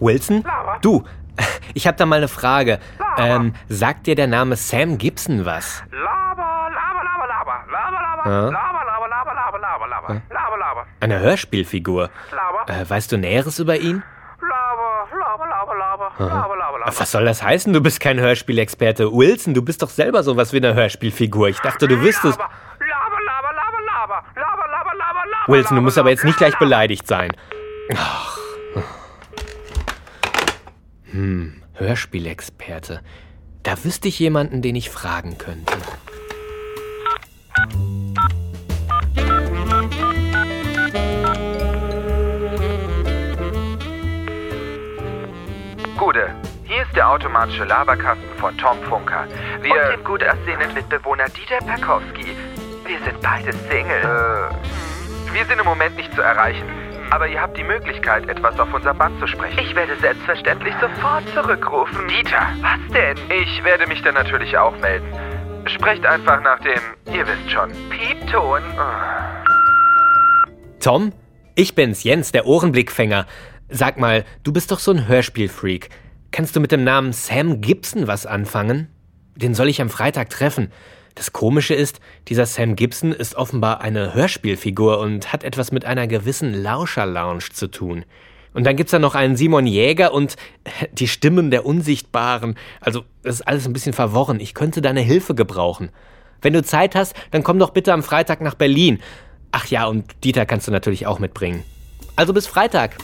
Wilson? 0.00 0.44
Du, 0.82 1.04
ich 1.74 1.86
habe 1.86 1.96
da 1.96 2.06
mal 2.06 2.16
eine 2.16 2.28
Frage. 2.28 2.78
Ähm, 3.16 3.54
sagt 3.68 4.06
dir 4.06 4.14
der 4.14 4.26
Name 4.26 4.56
Sam 4.56 4.98
Gibson 4.98 5.44
was? 5.44 5.82
Laber, 5.90 6.70
laber, 6.70 7.04
laber, 7.04 7.26
laber, 7.28 7.64
laber, 7.70 8.00
laber, 8.02 8.30
Ja. 8.30 8.40
laber, 8.50 8.84
laber, 8.86 9.08
laber, 9.08 9.34
laber, 9.34 9.58
laber, 9.58 9.88
laber, 9.88 10.22
laber, 10.30 10.58
laber, 10.58 10.86
Eine 11.00 11.18
Hörspielfigur. 11.20 12.10
laber, 12.30 12.72
Äh, 12.72 12.88
weißt 12.88 13.12
du 13.12 13.18
Näheres 13.18 13.58
über 13.58 13.76
ihn? 13.76 14.02
laber, 14.40 15.08
laber, 15.18 15.46
laber, 15.46 15.74
laber, 15.76 16.10
laber, 16.18 16.56
laber, 16.56 16.78
laber. 16.80 16.92
Was 16.98 17.10
soll 17.12 17.24
das 17.24 17.42
heißen? 17.42 17.72
Du 17.72 17.80
bist 17.80 18.00
kein 18.00 18.18
Hörspielexperte. 18.20 19.12
Wilson, 19.12 19.54
du 19.54 19.62
bist 19.62 19.82
doch 19.82 19.90
selber 19.90 20.22
sowas 20.22 20.52
wie 20.52 20.58
eine 20.58 20.74
Hörspielfigur. 20.74 21.48
Ich 21.48 21.60
dachte, 21.60 21.86
du 21.88 22.00
wüsstest. 22.00 22.38
Laber, 22.38 22.50
laber, 22.80 23.18
laber, 23.22 23.52
laber, 23.54 23.80
laber, 23.84 24.24
laber, 24.34 24.68
laber, 24.68 24.94
laber, 24.98 25.20
laber, 25.30 25.52
Wilson, 25.52 25.76
du 25.76 25.82
musst 25.82 25.98
aber 25.98 26.10
jetzt 26.10 26.24
nicht 26.24 26.38
gleich 26.38 26.58
beleidigt 26.58 27.06
sein. 27.06 27.32
Ach. 27.96 28.38
Hm, 31.12 31.62
Hörspielexperte. 31.74 33.02
Da 33.62 33.84
wüsste 33.84 34.08
ich 34.08 34.18
jemanden, 34.18 34.62
den 34.62 34.74
ich 34.74 34.88
fragen 34.88 35.36
könnte. 35.36 35.74
Gude, 45.98 46.34
hier 46.64 46.82
ist 46.82 46.96
der 46.96 47.10
automatische 47.10 47.64
Laberkasten 47.64 48.24
von 48.38 48.56
Tom 48.56 48.78
Funker. 48.88 49.26
Wir 49.60 49.70
Und 49.70 49.96
dem 49.98 50.04
gut 50.04 50.24
aussehenden 50.24 50.72
Mitbewohner 50.72 51.28
Dieter 51.28 51.58
Perkowski. 51.58 52.34
Wir 52.86 52.98
sind 53.04 53.20
beide 53.20 53.52
Single. 53.52 54.00
Äh, 54.00 55.34
wir 55.34 55.44
sind 55.44 55.58
im 55.58 55.66
Moment 55.66 55.94
nicht 55.96 56.12
zu 56.14 56.22
erreichen. 56.22 56.81
Aber 57.12 57.28
ihr 57.28 57.42
habt 57.42 57.58
die 57.58 57.62
Möglichkeit, 57.62 58.26
etwas 58.26 58.58
auf 58.58 58.72
unser 58.72 58.94
Band 58.94 59.20
zu 59.20 59.26
sprechen. 59.26 59.58
Ich 59.58 59.74
werde 59.74 59.94
selbstverständlich 60.00 60.72
sofort 60.80 61.28
zurückrufen. 61.34 62.08
Dieter, 62.08 62.48
Was 62.62 62.90
denn? 62.90 63.18
ich 63.28 63.62
werde 63.62 63.86
mich 63.86 64.00
dann 64.00 64.14
natürlich 64.14 64.56
auch 64.56 64.74
melden. 64.78 65.06
Sprecht 65.66 66.06
einfach 66.06 66.42
nach 66.42 66.60
dem, 66.60 66.80
ihr 67.14 67.26
wisst 67.26 67.50
schon. 67.50 67.70
Piepton. 67.90 68.62
Tom? 70.80 71.12
Ich 71.54 71.74
bin's, 71.74 72.02
Jens, 72.02 72.32
der 72.32 72.46
Ohrenblickfänger. 72.46 73.26
Sag 73.68 73.98
mal, 73.98 74.24
du 74.42 74.50
bist 74.54 74.70
doch 74.70 74.78
so 74.78 74.92
ein 74.92 75.06
Hörspielfreak. 75.06 75.90
Kannst 76.30 76.56
du 76.56 76.60
mit 76.60 76.72
dem 76.72 76.82
Namen 76.82 77.12
Sam 77.12 77.60
Gibson 77.60 78.06
was 78.06 78.24
anfangen? 78.24 78.88
Den 79.36 79.54
soll 79.54 79.68
ich 79.68 79.82
am 79.82 79.90
Freitag 79.90 80.30
treffen. 80.30 80.72
Das 81.14 81.32
Komische 81.32 81.74
ist, 81.74 82.00
dieser 82.28 82.46
Sam 82.46 82.76
Gibson 82.76 83.12
ist 83.12 83.34
offenbar 83.34 83.80
eine 83.80 84.14
Hörspielfigur 84.14 84.98
und 84.98 85.32
hat 85.32 85.44
etwas 85.44 85.72
mit 85.72 85.84
einer 85.84 86.06
gewissen 86.06 86.54
Lauscher-Lounge 86.54 87.50
zu 87.52 87.70
tun. 87.70 88.04
Und 88.54 88.64
dann 88.64 88.76
gibt's 88.76 88.92
da 88.92 88.98
noch 88.98 89.14
einen 89.14 89.36
Simon 89.36 89.66
Jäger 89.66 90.12
und 90.12 90.36
die 90.92 91.08
Stimmen 91.08 91.50
der 91.50 91.66
Unsichtbaren. 91.66 92.56
Also, 92.80 93.04
das 93.22 93.36
ist 93.36 93.42
alles 93.42 93.66
ein 93.66 93.72
bisschen 93.72 93.92
verworren. 93.92 94.40
Ich 94.40 94.54
könnte 94.54 94.82
deine 94.82 95.00
Hilfe 95.00 95.34
gebrauchen. 95.34 95.90
Wenn 96.40 96.52
du 96.52 96.62
Zeit 96.62 96.94
hast, 96.94 97.14
dann 97.30 97.42
komm 97.42 97.58
doch 97.58 97.70
bitte 97.70 97.92
am 97.92 98.02
Freitag 98.02 98.40
nach 98.40 98.54
Berlin. 98.54 99.00
Ach 99.52 99.66
ja, 99.66 99.86
und 99.86 100.24
Dieter 100.24 100.46
kannst 100.46 100.66
du 100.66 100.72
natürlich 100.72 101.06
auch 101.06 101.18
mitbringen. 101.18 101.62
Also 102.16 102.32
bis 102.32 102.46
Freitag. 102.46 102.96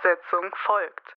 Fortsetzung 0.00 0.52
folgt. 0.64 1.16